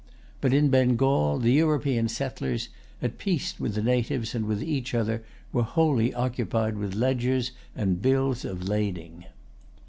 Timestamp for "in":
0.51-0.69